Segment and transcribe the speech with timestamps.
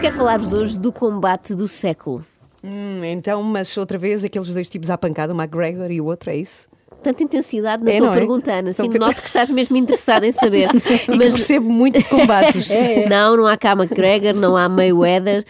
[0.00, 2.24] quero falar-vos hoje do combate do século.
[2.62, 6.30] Hum, então, mas outra vez aqueles dois tipos à pancada, o McGregor e o outro,
[6.30, 6.68] é isso?
[7.02, 8.16] Tanta intensidade na É, tua não é?
[8.16, 8.72] pergunta, Ana.
[8.72, 10.68] Sim, Então, noto que estás mesmo interessada em saber.
[11.06, 12.68] Que percebo muito de combates.
[13.08, 15.44] Não, não há cá McGregor, não há Mayweather,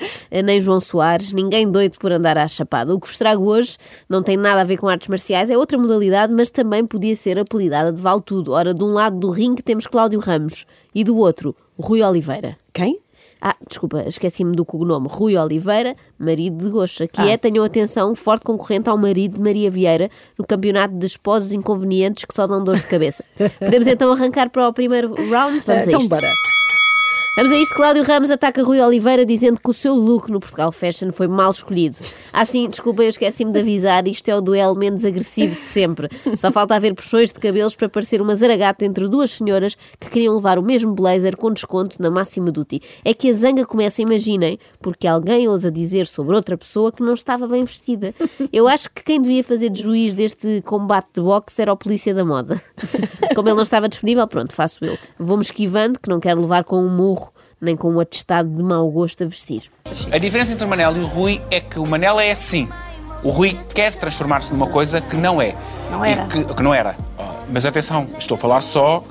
[0.45, 2.95] nem João Soares, ninguém doido por andar à chapada.
[2.95, 3.77] O que vos trago hoje
[4.09, 7.39] não tem nada a ver com artes marciais, é outra modalidade, mas também podia ser
[7.41, 8.53] apelidada de vale tudo.
[8.53, 12.57] Ora, de um lado do ringue temos Cláudio Ramos e do outro, Rui Oliveira.
[12.75, 13.01] Quem?
[13.41, 15.07] Ah, desculpa, esqueci-me do cognome.
[15.11, 17.29] Rui Oliveira, marido de Goxa, que Ah.
[17.31, 22.25] é, tenham atenção, forte concorrente ao marido de Maria Vieira no campeonato de esposos inconvenientes
[22.25, 23.25] que só dão dor de cabeça.
[23.59, 25.61] Podemos então arrancar para o primeiro round?
[25.61, 26.09] Vamos a então, isto.
[26.11, 26.48] bora.
[27.39, 27.77] Vamos a isto.
[27.77, 31.53] Cláudio Ramos ataca Rui Oliveira dizendo que o seu look no Portugal Fashion foi mal
[31.53, 31.97] escolhido.
[32.33, 34.09] Ah, sim, desculpem, eu esqueci-me de avisar.
[34.09, 36.09] Isto é o duelo menos agressivo de sempre.
[36.37, 40.35] Só falta haver puxões de cabelos para parecer uma zaragata entre duas senhoras que queriam
[40.35, 42.83] levar o mesmo blazer com desconto na máxima duty.
[43.05, 47.15] É que a zanga começa, imaginem, porque alguém ousa dizer sobre outra pessoa que não
[47.15, 48.13] estava bem vestida.
[48.53, 52.13] Eu acho que quem devia fazer de juiz deste combate de boxe era o polícia
[52.13, 52.61] da moda.
[53.33, 54.99] Como ele não estava disponível, pronto, faço eu.
[55.17, 57.28] Vou-me esquivando, que não quero levar com um murro
[57.61, 59.63] nem com um atestado de mau gosto a vestir.
[60.13, 62.69] A diferença entre o Manel e o Rui é que o Manel é assim.
[63.23, 65.55] O Rui quer transformar-se numa coisa que não é.
[65.91, 66.27] Não E era.
[66.27, 66.97] Que, que não era.
[67.51, 69.03] Mas atenção, estou a falar só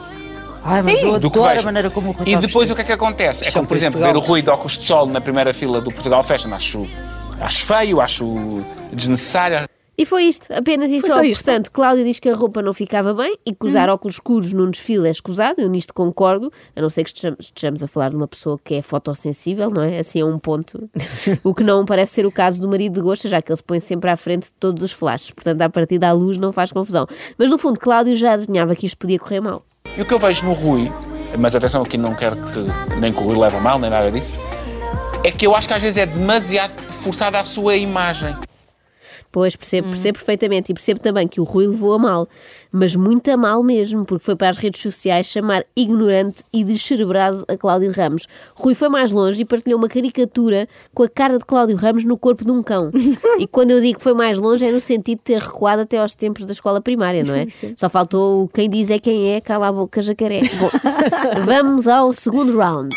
[0.64, 1.66] Ai, mas eu do que adoro a vejo.
[1.66, 2.74] maneira como o Rui E está depois vestido.
[2.74, 3.48] o que é que acontece?
[3.48, 5.92] É como, por exemplo, ver o Rui de óculos de sol na primeira fila do
[5.92, 6.54] Portugal Fashion.
[6.54, 6.88] Acho,
[7.42, 9.68] acho feio, acho desnecessário.
[9.98, 11.16] E foi isto, apenas e Foi só.
[11.16, 11.44] só isto.
[11.44, 14.70] Portanto, Cláudio diz que a roupa não ficava bem e que usar óculos escuros num
[14.70, 15.60] desfile é escusado.
[15.60, 17.10] Eu nisto concordo, a não ser que
[17.40, 19.98] estejamos, a falar de uma pessoa que é fotossensível, não é?
[19.98, 20.88] Assim é um ponto.
[21.44, 23.64] o que não parece ser o caso do marido de Gosta, já que ele se
[23.64, 25.32] põe sempre à frente de todos os flashes.
[25.32, 27.08] Portanto, a partir da luz não faz confusão.
[27.36, 29.64] Mas no fundo, Cláudio já adivinhava que isto podia correr mal.
[29.98, 30.92] E o que eu vejo no Rui,
[31.40, 34.34] mas atenção aqui não quero que nem que o Rui leve mal, nem nada disso,
[35.24, 38.36] é que eu acho que às vezes é demasiado forçada a sua imagem.
[39.32, 42.28] Pois, percebo, percebo perfeitamente e percebo também que o Rui levou a mal,
[42.72, 47.46] mas muito a mal mesmo, porque foi para as redes sociais chamar ignorante e descerebrado
[47.48, 48.28] a Cláudio Ramos.
[48.56, 52.18] Rui foi mais longe e partilhou uma caricatura com a cara de Cláudio Ramos no
[52.18, 52.92] corpo de um cão.
[53.40, 55.98] e quando eu digo que foi mais longe é no sentido de ter recuado até
[55.98, 57.46] aos tempos da escola primária, não é?
[57.76, 60.42] Só faltou quem diz é quem é, cala a boca, jacaré.
[60.60, 60.70] Bom,
[61.46, 62.96] vamos ao segundo round.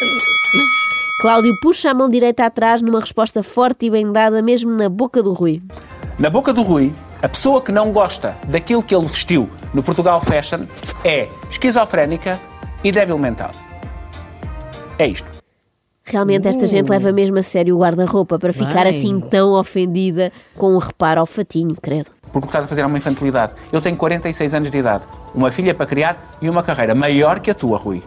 [1.20, 5.22] Cláudio puxa a mão direita atrás numa resposta forte e bem dada, mesmo na boca
[5.22, 5.60] do Rui.
[6.20, 6.92] Na boca do Rui,
[7.22, 10.66] a pessoa que não gosta daquilo que ele vestiu no Portugal Fashion
[11.03, 12.38] é esquizofrénica
[12.84, 13.50] e débil mental.
[14.98, 15.26] É isto.
[16.04, 18.98] Realmente esta gente leva mesmo a sério o guarda-roupa para ficar Bem.
[18.98, 22.10] assim tão ofendida com o reparo ao fatinho, credo.
[22.31, 23.54] Porque o que estás a fazer é uma infantilidade.
[23.72, 25.04] Eu tenho 46 anos de idade,
[25.34, 28.02] uma filha para criar e uma carreira maior que a tua, Rui.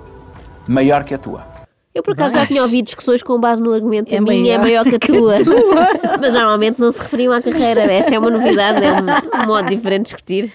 [0.67, 1.52] Maior que a tua.
[1.95, 4.57] Eu por acaso já tinha ouvido discussões com base no argumento É a minha é
[4.57, 5.35] maior maior que a tua.
[6.19, 7.81] Mas normalmente não se referiam à carreira.
[7.81, 10.51] Esta é uma novidade, é um, um modo diferente de discutir.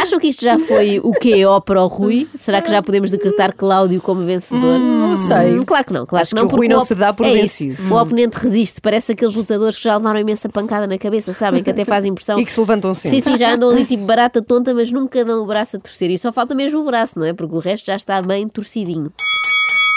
[0.00, 2.28] Acham que isto já foi o QO para o Rui?
[2.34, 4.78] Será que já podemos decretar Cláudio como vencedor?
[4.78, 5.58] não sei.
[5.58, 6.48] Hum, claro que não, claro Acho que não.
[6.48, 7.72] que o Rui porque não op- se dá por é vencido.
[7.72, 8.80] isso, O oponente resiste.
[8.82, 11.62] Parece aqueles lutadores que já levaram imensa pancada na cabeça, sabem?
[11.62, 12.38] Que até fazem impressão.
[12.38, 13.20] E que se levantam sempre.
[13.22, 16.10] Sim, sim, já andam ali tipo barata tonta, mas nunca dão o braço a torcer.
[16.10, 17.32] E só falta mesmo o braço, não é?
[17.32, 19.10] Porque o resto já está bem torcidinho.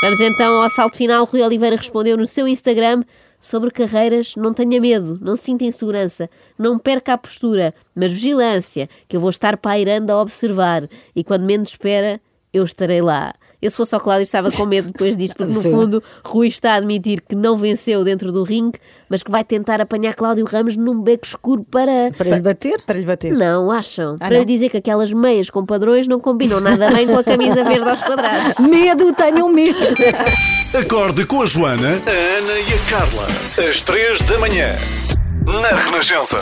[0.02, 1.26] Vamos então ao salto final.
[1.26, 3.04] Rui Oliveira respondeu no seu Instagram
[3.40, 9.16] sobre carreiras: não tenha medo, não sinta insegurança, não perca a postura, mas vigilância, que
[9.16, 12.20] eu vou estar pairando a observar e quando menos espera,
[12.54, 13.34] eu estarei lá.
[13.66, 15.72] Eu, se fosse ao Cláudio, estava com medo depois disto, porque no Sim.
[15.72, 18.78] fundo Rui está a admitir que não venceu dentro do ringue,
[19.10, 22.12] mas que vai tentar apanhar Cláudio Ramos num beco escuro para.
[22.16, 22.82] Para lhe bater?
[22.84, 23.34] Para lhe bater.
[23.34, 24.16] Não, acham?
[24.20, 27.24] Ah, para lhe dizer que aquelas meias com padrões não combinam nada bem com a
[27.24, 28.60] camisa verde aos quadrados.
[28.60, 29.80] Medo, tenham medo.
[30.80, 33.28] Acorde com a Joana, a Ana e a Carla.
[33.68, 34.76] Às três da manhã.
[35.46, 36.38] Na Renascença.